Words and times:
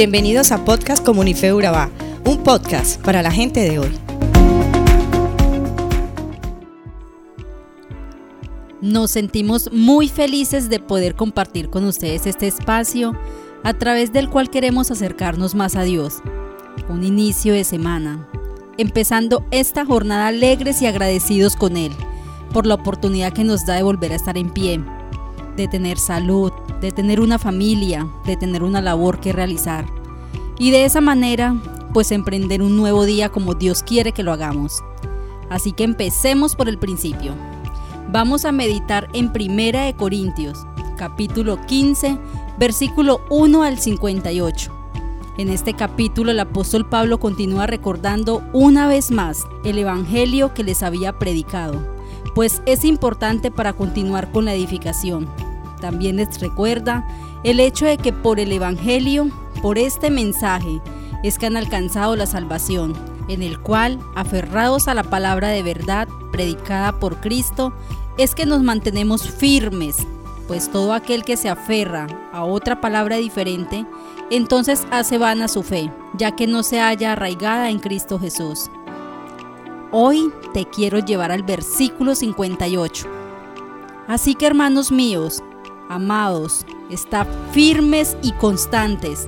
Bienvenidos 0.00 0.50
a 0.50 0.64
Podcast 0.64 1.04
Comunife 1.04 1.52
Urabá, 1.52 1.90
un 2.24 2.42
podcast 2.42 2.98
para 3.02 3.20
la 3.20 3.30
gente 3.30 3.60
de 3.60 3.80
hoy. 3.80 3.90
Nos 8.80 9.10
sentimos 9.10 9.70
muy 9.74 10.08
felices 10.08 10.70
de 10.70 10.80
poder 10.80 11.16
compartir 11.16 11.68
con 11.68 11.84
ustedes 11.84 12.24
este 12.24 12.46
espacio 12.46 13.12
a 13.62 13.74
través 13.74 14.10
del 14.10 14.30
cual 14.30 14.48
queremos 14.48 14.90
acercarnos 14.90 15.54
más 15.54 15.76
a 15.76 15.82
Dios. 15.82 16.22
Un 16.88 17.04
inicio 17.04 17.52
de 17.52 17.64
semana, 17.64 18.26
empezando 18.78 19.44
esta 19.50 19.84
jornada 19.84 20.28
alegres 20.28 20.80
y 20.80 20.86
agradecidos 20.86 21.56
con 21.56 21.76
Él 21.76 21.92
por 22.54 22.64
la 22.64 22.76
oportunidad 22.76 23.34
que 23.34 23.44
nos 23.44 23.66
da 23.66 23.74
de 23.74 23.82
volver 23.82 24.12
a 24.12 24.16
estar 24.16 24.38
en 24.38 24.48
pie, 24.48 24.80
de 25.58 25.68
tener 25.68 25.98
salud, 25.98 26.52
de 26.80 26.90
tener 26.90 27.20
una 27.20 27.38
familia, 27.38 28.08
de 28.24 28.36
tener 28.36 28.62
una 28.62 28.80
labor 28.80 29.20
que 29.20 29.32
realizar. 29.32 29.99
Y 30.60 30.72
de 30.72 30.84
esa 30.84 31.00
manera, 31.00 31.56
pues 31.94 32.12
emprender 32.12 32.60
un 32.60 32.76
nuevo 32.76 33.06
día 33.06 33.30
como 33.30 33.54
Dios 33.54 33.82
quiere 33.82 34.12
que 34.12 34.22
lo 34.22 34.30
hagamos. 34.30 34.84
Así 35.48 35.72
que 35.72 35.84
empecemos 35.84 36.54
por 36.54 36.68
el 36.68 36.78
principio. 36.78 37.32
Vamos 38.12 38.44
a 38.44 38.52
meditar 38.52 39.08
en 39.14 39.32
Primera 39.32 39.84
de 39.84 39.94
Corintios, 39.94 40.66
capítulo 40.98 41.58
15, 41.64 42.18
versículo 42.58 43.22
1 43.30 43.62
al 43.62 43.78
58. 43.78 44.70
En 45.38 45.48
este 45.48 45.72
capítulo 45.72 46.30
el 46.30 46.40
apóstol 46.40 46.86
Pablo 46.86 47.18
continúa 47.18 47.66
recordando 47.66 48.42
una 48.52 48.86
vez 48.86 49.10
más 49.10 49.46
el 49.64 49.78
evangelio 49.78 50.52
que 50.52 50.62
les 50.62 50.82
había 50.82 51.18
predicado, 51.18 51.80
pues 52.34 52.60
es 52.66 52.84
importante 52.84 53.50
para 53.50 53.72
continuar 53.72 54.30
con 54.30 54.44
la 54.44 54.52
edificación. 54.52 55.26
También 55.80 56.16
les 56.16 56.40
recuerda 56.40 57.06
el 57.42 57.60
hecho 57.60 57.86
de 57.86 57.96
que 57.96 58.12
por 58.12 58.38
el 58.38 58.52
Evangelio, 58.52 59.28
por 59.62 59.78
este 59.78 60.10
mensaje, 60.10 60.80
es 61.22 61.38
que 61.38 61.46
han 61.46 61.56
alcanzado 61.56 62.16
la 62.16 62.26
salvación, 62.26 62.94
en 63.28 63.42
el 63.42 63.60
cual, 63.60 63.98
aferrados 64.14 64.88
a 64.88 64.94
la 64.94 65.02
palabra 65.02 65.48
de 65.48 65.62
verdad 65.62 66.08
predicada 66.32 66.98
por 66.98 67.20
Cristo, 67.20 67.72
es 68.18 68.34
que 68.34 68.46
nos 68.46 68.62
mantenemos 68.62 69.28
firmes, 69.28 69.96
pues 70.46 70.70
todo 70.70 70.92
aquel 70.92 71.24
que 71.24 71.36
se 71.36 71.48
aferra 71.48 72.06
a 72.32 72.44
otra 72.44 72.80
palabra 72.80 73.16
diferente, 73.16 73.86
entonces 74.30 74.86
hace 74.90 75.18
vana 75.18 75.48
su 75.48 75.62
fe, 75.62 75.90
ya 76.14 76.34
que 76.36 76.46
no 76.46 76.62
se 76.62 76.80
halla 76.80 77.12
arraigada 77.12 77.70
en 77.70 77.78
Cristo 77.78 78.18
Jesús. 78.18 78.70
Hoy 79.92 80.32
te 80.52 80.66
quiero 80.66 80.98
llevar 80.98 81.32
al 81.32 81.42
versículo 81.42 82.14
58. 82.14 83.08
Así 84.06 84.34
que 84.34 84.46
hermanos 84.46 84.92
míos, 84.92 85.42
amados, 85.90 86.64
está 86.88 87.26
firmes 87.50 88.16
y 88.22 88.32
constantes, 88.32 89.26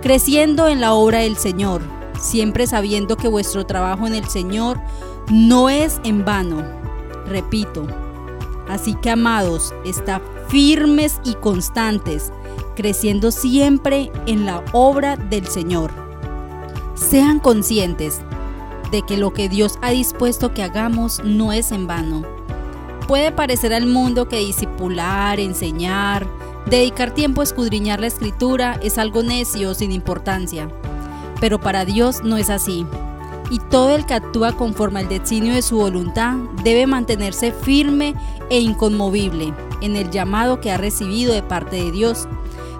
creciendo 0.00 0.68
en 0.68 0.80
la 0.80 0.94
obra 0.94 1.18
del 1.18 1.36
Señor, 1.36 1.82
siempre 2.18 2.66
sabiendo 2.66 3.16
que 3.16 3.28
vuestro 3.28 3.66
trabajo 3.66 4.06
en 4.06 4.14
el 4.14 4.26
Señor 4.28 4.80
no 5.30 5.68
es 5.68 6.00
en 6.04 6.24
vano. 6.24 6.62
Repito, 7.26 7.86
así 8.68 8.94
que 8.94 9.10
amados, 9.10 9.74
está 9.84 10.22
firmes 10.48 11.20
y 11.24 11.34
constantes, 11.34 12.32
creciendo 12.76 13.32
siempre 13.32 14.12
en 14.26 14.46
la 14.46 14.62
obra 14.72 15.16
del 15.16 15.46
Señor. 15.48 15.90
Sean 16.94 17.40
conscientes 17.40 18.20
de 18.92 19.02
que 19.02 19.16
lo 19.16 19.32
que 19.32 19.48
Dios 19.48 19.78
ha 19.82 19.90
dispuesto 19.90 20.54
que 20.54 20.62
hagamos 20.62 21.24
no 21.24 21.52
es 21.52 21.72
en 21.72 21.88
vano 21.88 22.33
Puede 23.06 23.32
parecer 23.32 23.74
al 23.74 23.86
mundo 23.86 24.28
que 24.28 24.38
disipular, 24.38 25.38
enseñar, 25.38 26.26
dedicar 26.66 27.12
tiempo 27.12 27.42
a 27.42 27.44
escudriñar 27.44 28.00
la 28.00 28.06
escritura 28.06 28.78
es 28.82 28.96
algo 28.96 29.22
necio 29.22 29.74
sin 29.74 29.92
importancia. 29.92 30.70
Pero 31.38 31.60
para 31.60 31.84
Dios 31.84 32.24
no 32.24 32.38
es 32.38 32.48
así. 32.48 32.86
Y 33.50 33.58
todo 33.58 33.94
el 33.94 34.06
que 34.06 34.14
actúa 34.14 34.56
conforme 34.56 35.00
al 35.00 35.08
designio 35.08 35.52
de 35.52 35.60
su 35.60 35.76
voluntad 35.76 36.36
debe 36.62 36.86
mantenerse 36.86 37.52
firme 37.52 38.14
e 38.48 38.60
inconmovible 38.60 39.52
en 39.82 39.96
el 39.96 40.10
llamado 40.10 40.62
que 40.62 40.72
ha 40.72 40.78
recibido 40.78 41.34
de 41.34 41.42
parte 41.42 41.76
de 41.76 41.92
Dios, 41.92 42.26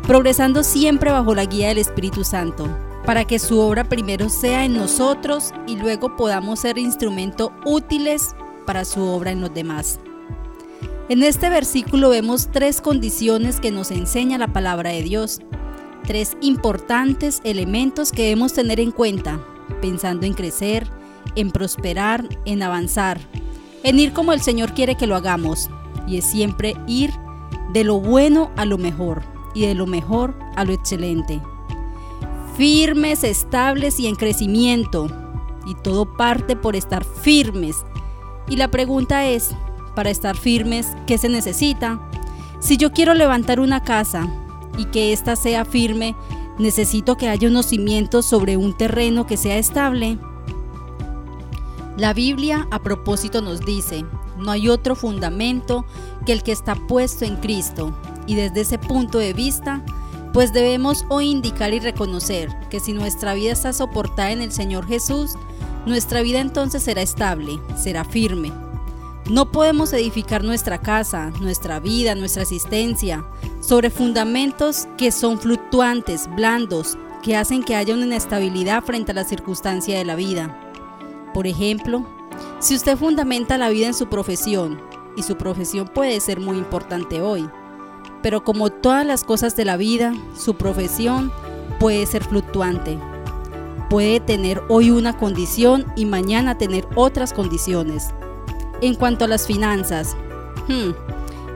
progresando 0.06 0.62
siempre 0.62 1.12
bajo 1.12 1.34
la 1.34 1.44
guía 1.44 1.68
del 1.68 1.78
Espíritu 1.78 2.24
Santo, 2.24 2.66
para 3.04 3.26
que 3.26 3.38
su 3.38 3.60
obra 3.60 3.84
primero 3.84 4.30
sea 4.30 4.64
en 4.64 4.72
nosotros 4.72 5.52
y 5.66 5.76
luego 5.76 6.16
podamos 6.16 6.60
ser 6.60 6.78
instrumento 6.78 7.52
útiles 7.66 8.34
para 8.66 8.86
su 8.86 9.02
obra 9.02 9.30
en 9.30 9.42
los 9.42 9.52
demás. 9.52 10.00
En 11.10 11.22
este 11.22 11.50
versículo 11.50 12.08
vemos 12.08 12.48
tres 12.50 12.80
condiciones 12.80 13.60
que 13.60 13.70
nos 13.70 13.90
enseña 13.90 14.38
la 14.38 14.54
palabra 14.54 14.88
de 14.88 15.02
Dios, 15.02 15.40
tres 16.06 16.34
importantes 16.40 17.42
elementos 17.44 18.10
que 18.10 18.22
debemos 18.22 18.54
tener 18.54 18.80
en 18.80 18.90
cuenta, 18.90 19.38
pensando 19.82 20.24
en 20.24 20.32
crecer, 20.32 20.88
en 21.36 21.50
prosperar, 21.50 22.26
en 22.46 22.62
avanzar, 22.62 23.20
en 23.82 23.98
ir 23.98 24.14
como 24.14 24.32
el 24.32 24.40
Señor 24.40 24.72
quiere 24.72 24.94
que 24.94 25.06
lo 25.06 25.14
hagamos, 25.14 25.68
y 26.06 26.16
es 26.16 26.24
siempre 26.24 26.74
ir 26.86 27.12
de 27.74 27.84
lo 27.84 28.00
bueno 28.00 28.50
a 28.56 28.64
lo 28.64 28.78
mejor 28.78 29.24
y 29.52 29.66
de 29.66 29.74
lo 29.74 29.86
mejor 29.86 30.34
a 30.56 30.64
lo 30.64 30.72
excelente. 30.72 31.38
Firmes, 32.56 33.24
estables 33.24 34.00
y 34.00 34.06
en 34.06 34.14
crecimiento, 34.14 35.08
y 35.66 35.74
todo 35.74 36.16
parte 36.16 36.56
por 36.56 36.76
estar 36.76 37.04
firmes. 37.04 37.76
Y 38.48 38.56
la 38.56 38.70
pregunta 38.70 39.26
es, 39.26 39.54
para 39.94 40.10
estar 40.10 40.36
firmes, 40.36 40.88
¿qué 41.06 41.18
se 41.18 41.28
necesita? 41.28 42.00
Si 42.60 42.76
yo 42.76 42.92
quiero 42.92 43.14
levantar 43.14 43.60
una 43.60 43.82
casa 43.82 44.26
y 44.78 44.86
que 44.86 45.12
ésta 45.12 45.36
sea 45.36 45.64
firme, 45.64 46.16
necesito 46.58 47.16
que 47.16 47.28
haya 47.28 47.48
unos 47.48 47.66
cimientos 47.66 48.26
sobre 48.26 48.56
un 48.56 48.76
terreno 48.76 49.26
que 49.26 49.36
sea 49.36 49.58
estable. 49.58 50.18
La 51.96 52.12
Biblia 52.12 52.66
a 52.70 52.82
propósito 52.82 53.40
nos 53.40 53.60
dice, 53.60 54.04
no 54.38 54.50
hay 54.50 54.68
otro 54.68 54.96
fundamento 54.96 55.84
que 56.26 56.32
el 56.32 56.42
que 56.42 56.52
está 56.52 56.74
puesto 56.74 57.24
en 57.24 57.36
Cristo. 57.36 57.94
Y 58.26 58.34
desde 58.34 58.62
ese 58.62 58.78
punto 58.78 59.18
de 59.18 59.32
vista, 59.32 59.84
pues 60.32 60.52
debemos 60.52 61.04
hoy 61.08 61.30
indicar 61.30 61.72
y 61.72 61.80
reconocer 61.80 62.48
que 62.70 62.80
si 62.80 62.92
nuestra 62.92 63.34
vida 63.34 63.52
está 63.52 63.72
soportada 63.72 64.32
en 64.32 64.42
el 64.42 64.50
Señor 64.50 64.86
Jesús, 64.86 65.36
nuestra 65.86 66.22
vida 66.22 66.40
entonces 66.40 66.82
será 66.82 67.02
estable, 67.02 67.60
será 67.76 68.04
firme, 68.04 68.50
no 69.30 69.50
podemos 69.50 69.92
edificar 69.92 70.44
nuestra 70.44 70.78
casa, 70.78 71.30
nuestra 71.40 71.80
vida, 71.80 72.14
nuestra 72.14 72.42
existencia 72.42 73.24
sobre 73.60 73.90
fundamentos 73.90 74.86
que 74.98 75.10
son 75.10 75.38
fluctuantes, 75.38 76.28
blandos, 76.34 76.98
que 77.22 77.36
hacen 77.36 77.62
que 77.62 77.74
haya 77.74 77.94
una 77.94 78.04
inestabilidad 78.06 78.84
frente 78.84 79.12
a 79.12 79.14
la 79.14 79.24
circunstancia 79.24 79.96
de 79.96 80.04
la 80.04 80.14
vida. 80.14 80.60
Por 81.32 81.46
ejemplo, 81.46 82.06
si 82.58 82.74
usted 82.74 82.98
fundamenta 82.98 83.56
la 83.56 83.70
vida 83.70 83.86
en 83.86 83.94
su 83.94 84.08
profesión, 84.08 84.78
y 85.16 85.22
su 85.22 85.36
profesión 85.36 85.88
puede 85.88 86.20
ser 86.20 86.40
muy 86.40 86.58
importante 86.58 87.22
hoy, 87.22 87.48
pero 88.22 88.44
como 88.44 88.70
todas 88.70 89.06
las 89.06 89.24
cosas 89.24 89.56
de 89.56 89.64
la 89.64 89.76
vida, 89.76 90.14
su 90.36 90.54
profesión 90.54 91.30
puede 91.78 92.06
ser 92.06 92.24
fluctuante. 92.24 92.98
Puede 93.90 94.20
tener 94.20 94.62
hoy 94.68 94.90
una 94.90 95.16
condición 95.16 95.84
y 95.94 96.06
mañana 96.06 96.56
tener 96.56 96.88
otras 96.94 97.32
condiciones. 97.32 98.14
En 98.84 98.96
cuanto 98.96 99.24
a 99.24 99.28
las 99.28 99.46
finanzas, 99.46 100.14
hmm, 100.68 100.90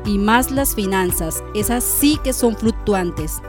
y 0.09 0.17
más 0.17 0.51
las 0.51 0.75
finanzas, 0.75 1.45
esas 1.53 1.85
sí 1.85 2.19
que 2.25 2.33
son 2.33 2.57
fluctuantes. 2.57 3.43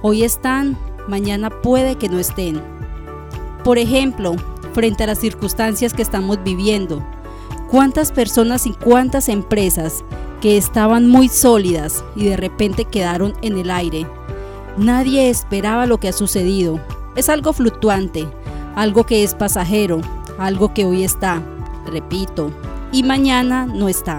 Hoy 0.00 0.22
están, 0.22 0.78
mañana 1.08 1.50
puede 1.50 1.96
que 1.96 2.08
no 2.08 2.20
estén. 2.20 2.62
Por 3.64 3.78
ejemplo, 3.78 4.36
frente 4.74 5.02
a 5.02 5.08
las 5.08 5.18
circunstancias 5.18 5.92
que 5.92 6.02
estamos 6.02 6.38
viviendo, 6.44 7.04
cuántas 7.68 8.12
personas 8.12 8.64
y 8.64 8.74
cuántas 8.74 9.28
empresas 9.28 10.04
que 10.40 10.56
estaban 10.56 11.08
muy 11.08 11.28
sólidas 11.28 12.04
y 12.14 12.26
de 12.26 12.36
repente 12.36 12.84
quedaron 12.84 13.34
en 13.42 13.58
el 13.58 13.72
aire. 13.72 14.06
Nadie 14.76 15.30
esperaba 15.30 15.86
lo 15.86 15.98
que 15.98 16.06
ha 16.06 16.12
sucedido. 16.12 16.78
Es 17.16 17.28
algo 17.28 17.52
fluctuante, 17.52 18.28
algo 18.76 19.04
que 19.04 19.24
es 19.24 19.34
pasajero, 19.34 20.00
algo 20.38 20.72
que 20.72 20.84
hoy 20.84 21.02
está, 21.02 21.42
repito, 21.86 22.52
y 22.92 23.02
mañana 23.02 23.66
no 23.66 23.88
está. 23.88 24.18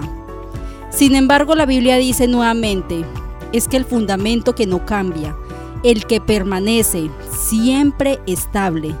Sin 0.90 1.14
embargo, 1.14 1.54
la 1.54 1.66
Biblia 1.66 1.96
dice 1.96 2.26
nuevamente, 2.26 3.04
es 3.52 3.68
que 3.68 3.76
el 3.76 3.84
fundamento 3.84 4.54
que 4.54 4.66
no 4.66 4.84
cambia, 4.84 5.36
el 5.84 6.06
que 6.06 6.20
permanece 6.20 7.10
siempre 7.30 8.18
estable, 8.26 8.94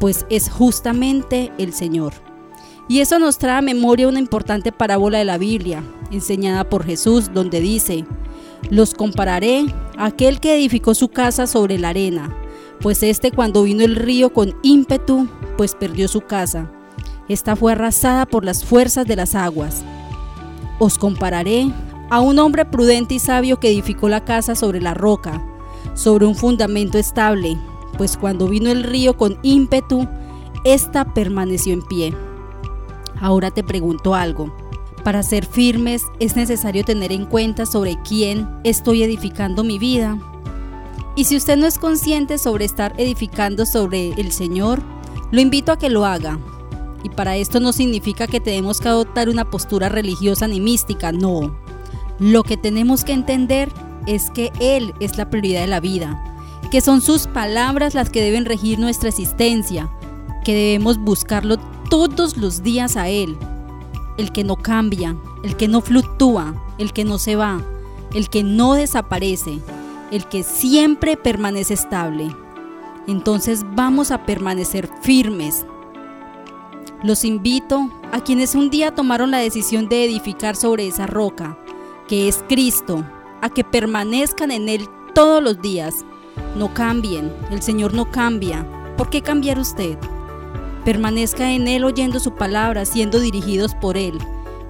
pues 0.00 0.26
es 0.28 0.50
justamente 0.50 1.52
el 1.58 1.72
Señor. 1.72 2.12
Y 2.88 3.00
eso 3.00 3.18
nos 3.18 3.38
trae 3.38 3.58
a 3.58 3.62
memoria 3.62 4.08
una 4.08 4.20
importante 4.20 4.72
parábola 4.72 5.18
de 5.18 5.24
la 5.24 5.38
Biblia, 5.38 5.82
enseñada 6.10 6.68
por 6.68 6.84
Jesús, 6.84 7.32
donde 7.32 7.60
dice, 7.60 8.04
los 8.70 8.94
compararé 8.94 9.66
a 9.96 10.06
aquel 10.06 10.40
que 10.40 10.54
edificó 10.56 10.94
su 10.94 11.08
casa 11.08 11.46
sobre 11.46 11.78
la 11.78 11.88
arena, 11.90 12.34
pues 12.80 13.02
este 13.02 13.32
cuando 13.32 13.64
vino 13.64 13.82
el 13.82 13.96
río 13.96 14.32
con 14.32 14.54
ímpetu, 14.62 15.28
pues 15.56 15.74
perdió 15.74 16.08
su 16.08 16.20
casa 16.20 16.70
esta 17.28 17.56
fue 17.56 17.72
arrasada 17.72 18.26
por 18.26 18.44
las 18.44 18.64
fuerzas 18.64 19.06
de 19.06 19.16
las 19.16 19.34
aguas. 19.34 19.84
Os 20.78 20.98
compararé 20.98 21.70
a 22.10 22.20
un 22.20 22.38
hombre 22.38 22.64
prudente 22.64 23.14
y 23.14 23.18
sabio 23.18 23.58
que 23.58 23.70
edificó 23.70 24.08
la 24.08 24.24
casa 24.24 24.54
sobre 24.54 24.80
la 24.80 24.94
roca, 24.94 25.42
sobre 25.94 26.26
un 26.26 26.34
fundamento 26.34 26.98
estable, 26.98 27.58
pues 27.96 28.16
cuando 28.16 28.48
vino 28.48 28.70
el 28.70 28.84
río 28.84 29.16
con 29.16 29.38
ímpetu, 29.42 30.06
ésta 30.64 31.14
permaneció 31.14 31.72
en 31.72 31.82
pie. 31.82 32.14
Ahora 33.20 33.50
te 33.50 33.64
pregunto 33.64 34.14
algo. 34.14 34.54
Para 35.02 35.22
ser 35.22 35.46
firmes 35.46 36.02
es 36.20 36.36
necesario 36.36 36.84
tener 36.84 37.12
en 37.12 37.26
cuenta 37.26 37.64
sobre 37.64 37.96
quién 38.02 38.48
estoy 38.64 39.02
edificando 39.02 39.64
mi 39.64 39.78
vida. 39.78 40.18
Y 41.14 41.24
si 41.24 41.36
usted 41.36 41.56
no 41.56 41.66
es 41.66 41.78
consciente 41.78 42.38
sobre 42.38 42.64
estar 42.64 42.92
edificando 42.98 43.64
sobre 43.64 44.10
el 44.20 44.32
Señor, 44.32 44.82
lo 45.30 45.40
invito 45.40 45.72
a 45.72 45.78
que 45.78 45.88
lo 45.88 46.04
haga. 46.04 46.38
Y 47.06 47.08
para 47.08 47.36
esto 47.36 47.60
no 47.60 47.72
significa 47.72 48.26
que 48.26 48.40
tenemos 48.40 48.80
que 48.80 48.88
adoptar 48.88 49.28
una 49.28 49.48
postura 49.48 49.88
religiosa 49.88 50.48
ni 50.48 50.58
mística, 50.58 51.12
no. 51.12 51.56
Lo 52.18 52.42
que 52.42 52.56
tenemos 52.56 53.04
que 53.04 53.12
entender 53.12 53.70
es 54.08 54.28
que 54.30 54.50
Él 54.58 54.92
es 54.98 55.16
la 55.16 55.30
prioridad 55.30 55.60
de 55.60 55.68
la 55.68 55.78
vida, 55.78 56.20
que 56.72 56.80
son 56.80 57.00
sus 57.00 57.28
palabras 57.28 57.94
las 57.94 58.10
que 58.10 58.22
deben 58.22 58.44
regir 58.44 58.80
nuestra 58.80 59.08
existencia, 59.08 59.88
que 60.44 60.52
debemos 60.52 60.98
buscarlo 60.98 61.58
todos 61.88 62.36
los 62.38 62.64
días 62.64 62.96
a 62.96 63.08
Él, 63.08 63.38
el 64.18 64.32
que 64.32 64.42
no 64.42 64.56
cambia, 64.56 65.14
el 65.44 65.56
que 65.56 65.68
no 65.68 65.82
fluctúa, 65.82 66.60
el 66.78 66.92
que 66.92 67.04
no 67.04 67.18
se 67.18 67.36
va, 67.36 67.62
el 68.14 68.28
que 68.28 68.42
no 68.42 68.74
desaparece, 68.74 69.60
el 70.10 70.24
que 70.26 70.42
siempre 70.42 71.16
permanece 71.16 71.74
estable. 71.74 72.34
Entonces 73.06 73.64
vamos 73.76 74.10
a 74.10 74.26
permanecer 74.26 74.90
firmes. 75.02 75.64
Los 77.06 77.24
invito 77.24 77.88
a 78.10 78.18
quienes 78.24 78.56
un 78.56 78.68
día 78.68 78.92
tomaron 78.92 79.30
la 79.30 79.38
decisión 79.38 79.88
de 79.88 80.04
edificar 80.04 80.56
sobre 80.56 80.88
esa 80.88 81.06
roca, 81.06 81.56
que 82.08 82.26
es 82.26 82.42
Cristo, 82.48 83.04
a 83.40 83.48
que 83.48 83.62
permanezcan 83.62 84.50
en 84.50 84.68
Él 84.68 84.88
todos 85.14 85.40
los 85.40 85.62
días. 85.62 86.04
No 86.56 86.74
cambien, 86.74 87.32
el 87.52 87.62
Señor 87.62 87.94
no 87.94 88.10
cambia. 88.10 88.66
¿Por 88.96 89.08
qué 89.08 89.22
cambiar 89.22 89.60
usted? 89.60 89.96
Permanezca 90.84 91.52
en 91.52 91.68
Él 91.68 91.84
oyendo 91.84 92.18
su 92.18 92.34
palabra, 92.34 92.84
siendo 92.84 93.20
dirigidos 93.20 93.76
por 93.76 93.96
Él. 93.96 94.18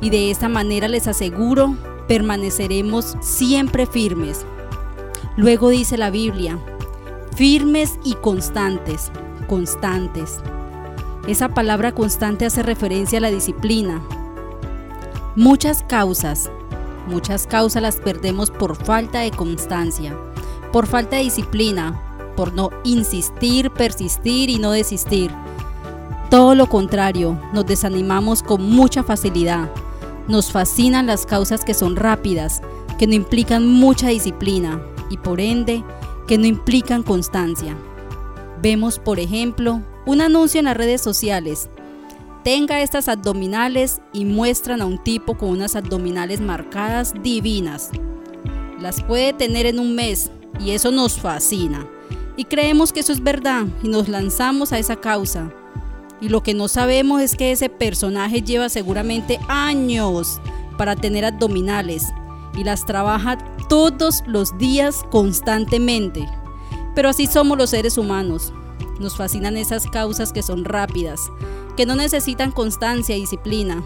Y 0.02 0.10
de 0.10 0.30
esa 0.30 0.50
manera 0.50 0.88
les 0.88 1.06
aseguro, 1.06 1.74
permaneceremos 2.06 3.16
siempre 3.22 3.86
firmes. 3.86 4.44
Luego 5.38 5.70
dice 5.70 5.96
la 5.96 6.10
Biblia, 6.10 6.58
firmes 7.34 7.98
y 8.04 8.12
constantes, 8.12 9.10
constantes. 9.48 10.38
Esa 11.26 11.48
palabra 11.48 11.92
constante 11.92 12.46
hace 12.46 12.62
referencia 12.62 13.18
a 13.18 13.22
la 13.22 13.30
disciplina. 13.30 14.02
Muchas 15.34 15.82
causas, 15.82 16.50
muchas 17.08 17.46
causas 17.46 17.82
las 17.82 17.96
perdemos 17.96 18.50
por 18.50 18.76
falta 18.76 19.20
de 19.20 19.30
constancia, 19.30 20.16
por 20.72 20.86
falta 20.86 21.16
de 21.16 21.24
disciplina, 21.24 22.00
por 22.36 22.52
no 22.52 22.70
insistir, 22.84 23.70
persistir 23.70 24.50
y 24.50 24.58
no 24.58 24.72
desistir 24.72 25.30
todo 26.30 26.56
lo 26.56 26.68
contrario, 26.68 27.40
nos 27.52 27.66
desanimamos 27.66 28.42
con 28.42 28.60
mucha 28.60 29.04
facilidad. 29.04 29.70
Nos 30.26 30.50
fascinan 30.50 31.06
las 31.06 31.24
causas 31.24 31.64
que 31.64 31.72
son 31.72 31.94
rápidas, 31.94 32.62
que 32.98 33.06
no 33.06 33.14
implican 33.14 33.66
mucha 33.68 34.08
disciplina 34.08 34.82
y 35.08 35.18
por 35.18 35.40
ende 35.40 35.84
que 36.26 36.36
no 36.36 36.46
implican 36.46 37.04
constancia. 37.04 37.76
Vemos, 38.60 38.98
por 38.98 39.20
ejemplo, 39.20 39.82
un 40.06 40.20
anuncio 40.22 40.58
en 40.58 40.64
las 40.64 40.76
redes 40.76 41.02
sociales. 41.02 41.68
Tenga 42.44 42.80
estas 42.80 43.08
abdominales 43.08 44.00
y 44.12 44.24
muestran 44.24 44.80
a 44.80 44.86
un 44.86 45.02
tipo 45.02 45.36
con 45.36 45.50
unas 45.50 45.76
abdominales 45.76 46.40
marcadas 46.40 47.12
divinas. 47.22 47.90
Las 48.80 49.02
puede 49.02 49.32
tener 49.32 49.66
en 49.66 49.78
un 49.78 49.94
mes 49.94 50.30
y 50.58 50.70
eso 50.70 50.90
nos 50.90 51.18
fascina. 51.18 51.86
Y 52.36 52.44
creemos 52.44 52.92
que 52.92 53.00
eso 53.00 53.12
es 53.12 53.22
verdad 53.22 53.66
y 53.82 53.88
nos 53.88 54.08
lanzamos 54.08 54.72
a 54.72 54.78
esa 54.78 54.96
causa 54.96 55.50
y 56.20 56.28
lo 56.28 56.42
que 56.42 56.54
no 56.54 56.68
sabemos 56.68 57.20
es 57.20 57.36
que 57.36 57.52
ese 57.52 57.68
personaje 57.68 58.42
lleva 58.42 58.68
seguramente 58.68 59.38
años 59.48 60.40
para 60.78 60.96
tener 60.96 61.24
abdominales 61.24 62.06
y 62.56 62.64
las 62.64 62.86
trabaja 62.86 63.36
todos 63.68 64.22
los 64.26 64.56
días 64.56 65.04
constantemente. 65.10 66.26
Pero 66.94 67.10
así 67.10 67.26
somos 67.26 67.58
los 67.58 67.70
seres 67.70 67.98
humanos. 67.98 68.52
Nos 68.98 69.16
fascinan 69.16 69.56
esas 69.56 69.86
causas 69.86 70.32
que 70.32 70.42
son 70.42 70.64
rápidas, 70.64 71.30
que 71.76 71.86
no 71.86 71.96
necesitan 71.96 72.50
constancia 72.50 73.16
y 73.16 73.20
disciplina. 73.20 73.82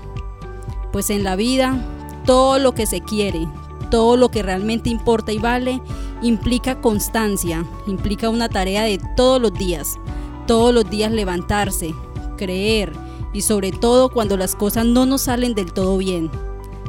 Pues 0.92 1.10
en 1.10 1.24
la 1.24 1.36
vida, 1.36 1.78
todo 2.26 2.58
lo 2.58 2.74
que 2.74 2.86
se 2.86 3.00
quiere, 3.00 3.48
todo 3.90 4.16
lo 4.16 4.30
que 4.30 4.42
realmente 4.42 4.90
importa 4.90 5.32
y 5.32 5.38
vale, 5.38 5.80
implica 6.22 6.80
constancia, 6.80 7.64
implica 7.86 8.28
una 8.28 8.48
tarea 8.48 8.84
de 8.84 9.00
todos 9.16 9.40
los 9.40 9.52
días. 9.52 9.98
Todos 10.46 10.74
los 10.74 10.88
días 10.88 11.12
levantarse, 11.12 11.94
creer 12.36 12.92
y 13.32 13.42
sobre 13.42 13.72
todo 13.72 14.10
cuando 14.10 14.36
las 14.36 14.54
cosas 14.54 14.86
no 14.86 15.06
nos 15.06 15.22
salen 15.22 15.54
del 15.54 15.72
todo 15.72 15.98
bien. 15.98 16.30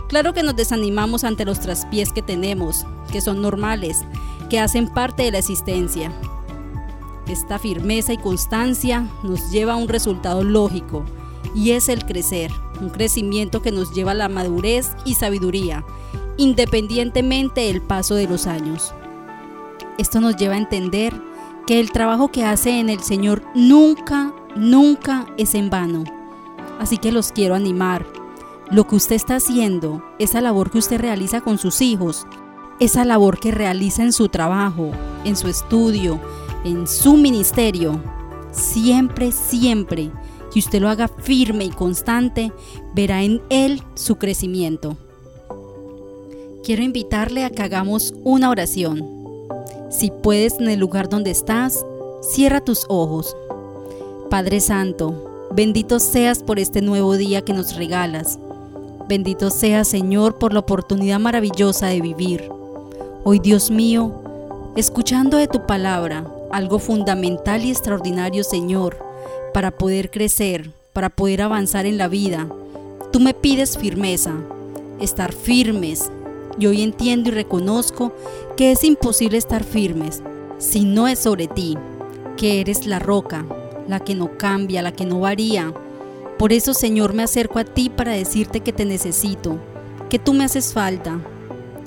Claro 0.08 0.34
que 0.34 0.44
nos 0.44 0.56
desanimamos 0.56 1.24
ante 1.24 1.46
los 1.46 1.60
traspiés 1.60 2.12
que 2.12 2.22
tenemos, 2.22 2.86
que 3.12 3.22
son 3.22 3.42
normales, 3.42 4.00
que 4.50 4.60
hacen 4.60 4.88
parte 4.88 5.24
de 5.24 5.32
la 5.32 5.38
existencia. 5.38 6.12
Esta 7.32 7.60
firmeza 7.60 8.12
y 8.12 8.18
constancia 8.18 9.08
nos 9.24 9.52
lleva 9.52 9.74
a 9.74 9.78
un 9.78 9.88
resultado 9.88 10.44
lógico 10.44 11.06
y 11.56 11.72
es 11.72 11.88
el 11.88 12.04
crecer, 12.04 12.52
un 12.82 12.90
crecimiento 12.90 13.62
que 13.62 13.72
nos 13.72 13.94
lleva 13.94 14.12
a 14.12 14.16
la 14.16 14.28
madurez 14.28 14.92
y 15.06 15.14
sabiduría, 15.14 15.86
independientemente 16.36 17.62
del 17.62 17.82
paso 17.82 18.16
de 18.16 18.28
los 18.28 18.48
años. 18.48 18.94
Esto 19.98 20.20
nos 20.20 20.36
lleva 20.36 20.56
a 20.56 20.58
entender 20.58 21.14
que 21.66 21.80
el 21.80 21.94
trabajo 21.94 22.34
que 22.34 22.44
hace 22.44 22.82
en 22.82 22.90
el 22.90 23.00
Señor 23.00 23.42
nunca, 23.56 24.34
nunca 24.58 25.26
es 25.38 25.56
en 25.56 25.70
vano. 25.70 26.04
Así 26.82 26.98
que 26.98 27.14
los 27.14 27.32
quiero 27.32 27.56
animar. 27.56 28.06
Lo 28.72 28.88
que 28.88 28.98
usted 28.98 29.16
está 29.16 29.36
haciendo, 29.38 30.04
esa 30.20 30.42
labor 30.42 30.70
que 30.70 30.80
usted 30.80 31.00
realiza 31.00 31.40
con 31.40 31.58
sus 31.58 31.80
hijos, 31.80 32.28
esa 32.82 33.06
labor 33.06 33.40
que 33.40 33.52
realiza 33.52 34.04
en 34.04 34.12
su 34.12 34.28
trabajo, 34.28 34.92
en 35.24 35.38
su 35.38 35.48
estudio, 35.48 36.20
en 36.64 36.88
su 36.88 37.18
ministerio, 37.18 38.02
siempre, 38.52 39.32
siempre 39.32 40.12
que 40.52 40.60
usted 40.60 40.82
lo 40.82 40.90
haga 40.90 41.08
firme 41.08 41.66
y 41.66 41.70
constante, 41.70 42.52
verá 42.94 43.24
en 43.24 43.42
él 43.50 43.82
su 43.96 44.18
crecimiento. 44.18 44.98
Quiero 46.64 46.84
invitarle 46.84 47.46
a 47.46 47.50
que 47.50 47.64
hagamos 47.64 48.14
una 48.24 48.50
oración. 48.50 49.08
Si 49.90 50.12
puedes 50.12 50.60
en 50.60 50.70
el 50.70 50.80
lugar 50.80 51.10
donde 51.10 51.32
estás, 51.32 51.86
cierra 52.22 52.62
tus 52.62 52.86
ojos 52.90 53.36
Padre 54.32 54.62
Santo, 54.62 55.50
bendito 55.54 56.00
seas 56.00 56.42
por 56.42 56.58
este 56.58 56.82
nuevo 56.82 57.18
día 57.18 57.42
que 57.42 57.52
nos 57.52 57.76
regalas. 57.76 58.40
Bendito 59.10 59.50
seas, 59.50 59.90
Señor, 59.90 60.38
por 60.38 60.54
la 60.54 60.60
oportunidad 60.60 61.20
maravillosa 61.20 61.88
de 61.88 62.00
vivir. 62.00 62.50
Hoy, 63.26 63.40
Dios 63.40 63.70
mío, 63.70 64.22
escuchando 64.78 65.36
de 65.36 65.50
tu 65.50 65.66
palabra, 65.66 66.34
algo 66.54 66.80
fundamental 66.80 67.64
y 67.66 67.72
extraordinario, 67.72 68.44
Señor, 68.44 68.98
para 69.54 69.72
poder 69.72 70.12
crecer, 70.12 70.72
para 70.94 71.10
poder 71.10 71.42
avanzar 71.42 71.86
en 71.86 71.98
la 71.98 72.08
vida. 72.08 72.48
Tú 73.12 73.20
me 73.20 73.34
pides 73.34 73.78
firmeza, 73.78 74.34
estar 75.00 75.34
firmes. 75.34 76.12
Y 76.60 76.68
hoy 76.68 76.82
entiendo 76.82 77.30
y 77.30 77.34
reconozco 77.34 78.14
que 78.58 78.72
es 78.72 78.84
imposible 78.84 79.38
estar 79.38 79.64
firmes 79.64 80.22
si 80.58 80.86
no 80.86 81.08
es 81.08 81.20
sobre 81.20 81.48
ti, 81.48 81.76
que 82.38 82.62
eres 82.62 82.86
la 82.86 83.00
roca, 83.00 83.46
la 83.88 84.00
que 84.00 84.14
no 84.14 84.38
cambia, 84.38 84.82
la 84.82 84.92
que 84.92 85.06
no 85.06 85.20
varía. 85.20 85.74
Por 86.38 86.54
eso, 86.54 86.74
Señor, 86.74 87.14
me 87.14 87.24
acerco 87.24 87.60
a 87.60 87.64
ti 87.64 87.90
para 87.90 88.12
decirte 88.12 88.60
que 88.60 88.72
te 88.72 88.86
necesito, 88.86 89.58
que 90.10 90.20
tú 90.20 90.34
me 90.34 90.44
haces 90.44 90.74
falta. 90.74 91.20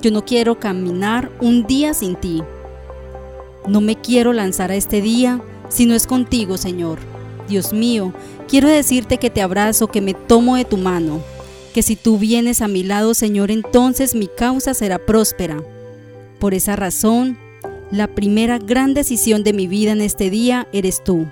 Yo 0.01 0.11
no 0.11 0.25
quiero 0.25 0.59
caminar 0.59 1.31
un 1.39 1.65
día 1.65 1.93
sin 1.93 2.15
ti. 2.15 2.43
No 3.67 3.81
me 3.81 3.95
quiero 3.95 4.33
lanzar 4.33 4.71
a 4.71 4.75
este 4.75 5.01
día 5.01 5.41
si 5.69 5.85
no 5.85 5.95
es 5.95 6.07
contigo, 6.07 6.57
Señor. 6.57 6.99
Dios 7.47 7.73
mío, 7.73 8.13
quiero 8.47 8.69
decirte 8.69 9.17
que 9.17 9.29
te 9.29 9.41
abrazo, 9.41 9.87
que 9.87 10.01
me 10.01 10.13
tomo 10.13 10.55
de 10.55 10.65
tu 10.65 10.77
mano, 10.77 11.21
que 11.73 11.83
si 11.83 11.95
tú 11.95 12.17
vienes 12.17 12.61
a 12.61 12.67
mi 12.67 12.83
lado, 12.83 13.13
Señor, 13.13 13.51
entonces 13.51 14.15
mi 14.15 14.27
causa 14.27 14.73
será 14.73 14.99
próspera. 14.99 15.63
Por 16.39 16.53
esa 16.53 16.75
razón, 16.75 17.37
la 17.91 18.07
primera 18.07 18.57
gran 18.59 18.93
decisión 18.93 19.43
de 19.43 19.53
mi 19.53 19.67
vida 19.67 19.91
en 19.91 20.01
este 20.01 20.29
día 20.29 20.67
eres 20.71 21.03
tú 21.03 21.27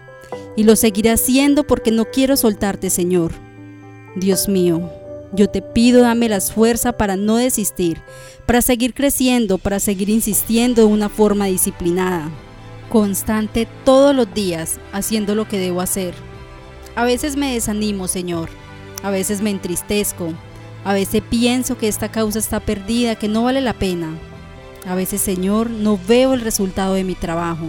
y 0.56 0.64
lo 0.64 0.76
seguiré 0.76 1.12
haciendo 1.12 1.66
porque 1.66 1.92
no 1.92 2.06
quiero 2.06 2.38
soltarte, 2.38 2.90
Señor. 2.90 3.32
Dios 4.16 4.48
mío, 4.48 4.90
yo 5.34 5.50
te 5.50 5.62
pido 5.62 6.02
dame 6.04 6.30
las 6.30 6.52
fuerzas 6.54 6.94
para 6.94 7.16
no 7.16 7.38
desistir, 7.38 8.02
para 8.46 8.62
seguir 8.62 8.94
creciendo, 8.94 9.58
para 9.58 9.80
seguir 9.80 10.10
insistiendo 10.10 10.84
de 10.84 10.88
una 10.88 11.10
forma 11.10 11.46
disciplinada, 11.48 12.30
constante 12.90 13.68
todos 13.84 14.16
los 14.16 14.32
días, 14.34 14.80
haciendo 14.92 15.36
lo 15.36 15.48
que 15.48 15.58
debo 15.58 15.82
hacer. 15.82 16.14
A 16.96 17.04
veces 17.04 17.36
me 17.36 17.54
desanimo, 17.54 18.08
Señor, 18.08 18.50
a 19.02 19.10
veces 19.10 19.42
me 19.42 19.50
entristezco, 19.50 20.34
a 20.86 20.94
veces 20.94 21.24
pienso 21.28 21.78
que 21.78 21.88
esta 21.88 22.12
causa 22.12 22.40
está 22.40 22.60
perdida, 22.60 23.16
que 23.16 23.28
no 23.28 23.44
vale 23.44 23.62
la 23.62 23.74
pena. 23.74 24.16
A 24.86 24.96
veces, 24.96 25.22
Señor, 25.22 25.70
no 25.70 25.98
veo 26.08 26.34
el 26.34 26.42
resultado 26.42 26.96
de 26.96 27.06
mi 27.06 27.16
trabajo. 27.16 27.68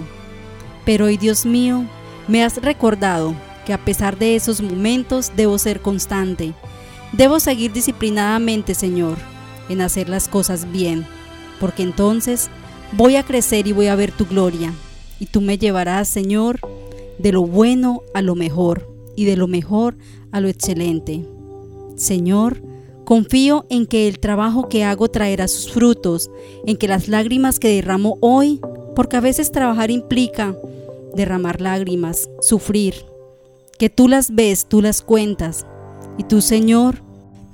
Pero 0.84 1.06
hoy, 1.06 1.16
Dios 1.16 1.46
mío, 1.46 1.84
me 2.26 2.42
has 2.42 2.56
recordado 2.60 3.34
que 3.64 3.72
a 3.72 3.84
pesar 3.84 4.18
de 4.18 4.34
esos 4.34 4.60
momentos 4.60 5.32
debo 5.36 5.58
ser 5.58 5.80
constante. 5.80 6.54
Debo 7.16 7.38
seguir 7.38 7.72
disciplinadamente, 7.72 8.74
Señor, 8.74 9.16
en 9.68 9.80
hacer 9.82 10.08
las 10.08 10.26
cosas 10.26 10.72
bien, 10.72 11.06
porque 11.60 11.84
entonces 11.84 12.50
voy 12.90 13.14
a 13.14 13.22
crecer 13.22 13.68
y 13.68 13.72
voy 13.72 13.86
a 13.86 13.94
ver 13.94 14.10
tu 14.10 14.26
gloria. 14.26 14.72
Y 15.20 15.26
tú 15.26 15.40
me 15.40 15.56
llevarás, 15.56 16.08
Señor, 16.08 16.58
de 17.18 17.30
lo 17.30 17.42
bueno 17.42 18.02
a 18.14 18.22
lo 18.22 18.34
mejor 18.34 18.92
y 19.14 19.26
de 19.26 19.36
lo 19.36 19.46
mejor 19.46 19.96
a 20.32 20.40
lo 20.40 20.48
excelente. 20.48 21.24
Señor, 21.94 22.60
confío 23.04 23.64
en 23.70 23.86
que 23.86 24.08
el 24.08 24.18
trabajo 24.18 24.68
que 24.68 24.82
hago 24.82 25.08
traerá 25.08 25.46
sus 25.46 25.70
frutos, 25.70 26.32
en 26.66 26.76
que 26.76 26.88
las 26.88 27.06
lágrimas 27.06 27.60
que 27.60 27.68
derramo 27.68 28.18
hoy, 28.22 28.60
porque 28.96 29.16
a 29.16 29.20
veces 29.20 29.52
trabajar 29.52 29.92
implica 29.92 30.56
derramar 31.14 31.60
lágrimas, 31.60 32.28
sufrir, 32.40 33.06
que 33.78 33.88
tú 33.88 34.08
las 34.08 34.34
ves, 34.34 34.66
tú 34.66 34.82
las 34.82 35.00
cuentas, 35.00 35.64
y 36.18 36.24
tú, 36.24 36.40
Señor, 36.40 37.03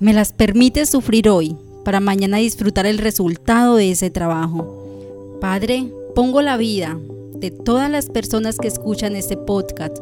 me 0.01 0.15
las 0.15 0.33
permites 0.33 0.89
sufrir 0.89 1.29
hoy 1.29 1.57
para 1.85 2.01
mañana 2.01 2.39
disfrutar 2.39 2.87
el 2.87 2.99
resultado 2.99 3.77
de 3.77 3.91
ese 3.91 4.11
trabajo. 4.11 5.39
Padre, 5.41 5.93
pongo 6.15 6.41
la 6.41 6.57
vida 6.57 6.99
de 7.35 7.51
todas 7.51 7.91
las 7.91 8.07
personas 8.09 8.57
que 8.57 8.69
escuchan 8.69 9.15
este 9.15 9.37
podcast, 9.37 9.99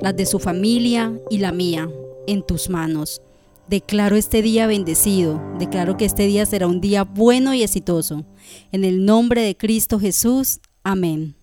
las 0.00 0.16
de 0.16 0.26
su 0.26 0.38
familia 0.38 1.12
y 1.28 1.38
la 1.38 1.50
mía, 1.50 1.90
en 2.28 2.46
tus 2.46 2.70
manos. 2.70 3.20
Declaro 3.68 4.16
este 4.16 4.42
día 4.42 4.68
bendecido, 4.68 5.42
declaro 5.58 5.96
que 5.96 6.04
este 6.04 6.26
día 6.26 6.46
será 6.46 6.68
un 6.68 6.80
día 6.80 7.02
bueno 7.02 7.52
y 7.52 7.62
exitoso. 7.62 8.24
En 8.70 8.84
el 8.84 9.04
nombre 9.04 9.42
de 9.42 9.56
Cristo 9.56 9.98
Jesús, 9.98 10.60
amén. 10.84 11.34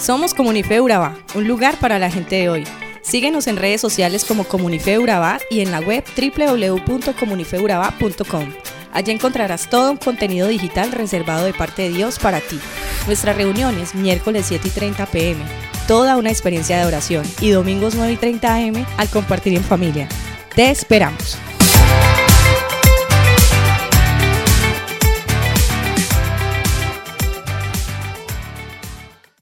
Somos 0.00 0.32
Comunife 0.32 0.80
Urabá, 0.80 1.18
un 1.34 1.46
lugar 1.46 1.78
para 1.78 1.98
la 1.98 2.10
gente 2.10 2.36
de 2.36 2.48
hoy. 2.48 2.64
Síguenos 3.02 3.46
en 3.46 3.58
redes 3.58 3.82
sociales 3.82 4.24
como 4.24 4.44
Comunife 4.44 4.98
Urabá 4.98 5.38
y 5.50 5.60
en 5.60 5.70
la 5.70 5.80
web 5.80 6.02
www.comunifeurabá.com. 6.16 8.48
Allí 8.92 9.12
encontrarás 9.12 9.68
todo 9.68 9.90
un 9.90 9.98
contenido 9.98 10.48
digital 10.48 10.90
reservado 10.92 11.44
de 11.44 11.52
parte 11.52 11.82
de 11.82 11.90
Dios 11.90 12.18
para 12.18 12.40
ti. 12.40 12.58
Nuestras 13.06 13.36
reuniones 13.36 13.94
miércoles 13.94 14.46
7 14.48 14.68
y 14.68 14.70
30 14.70 15.04
pm, 15.04 15.44
toda 15.86 16.16
una 16.16 16.30
experiencia 16.30 16.78
de 16.78 16.86
oración 16.86 17.26
y 17.42 17.50
domingos 17.50 17.94
9 17.94 18.14
y 18.14 18.16
30 18.16 18.54
am 18.54 18.86
al 18.96 19.10
compartir 19.10 19.54
en 19.54 19.62
familia. 19.62 20.08
Te 20.54 20.70
esperamos. 20.70 21.36